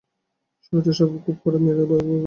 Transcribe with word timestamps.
সুরীতির 0.63 0.95
স্বভাব 0.97 1.19
খুব 1.25 1.35
কড়া, 1.43 1.59
মেয়েরা 1.59 1.79
তাকে 1.79 1.89
ভয় 1.89 2.01
করে। 2.01 2.19